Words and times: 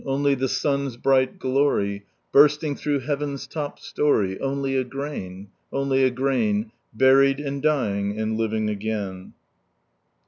Only 0.03 0.33
the 0.33 0.47
mn'i 0.47 0.97
Mghl 0.99 1.37
glaiy 1.37 2.01
Bursting 2.31 2.75
through 2.75 3.01
heaviu'i 3.01 3.47
lop 3.55 3.77
storey,— 3.77 4.39
Only 4.41 4.75
a 4.75 4.83
grain, 4.83 5.49
only 5.71 6.03
a 6.03 6.09
grainy 6.09 6.71
Bnried 6.97 7.37
and 7.45 7.61
dying 7.61 8.17
and 8.19 8.35
living 8.35 8.65
axaiii." 8.65 9.31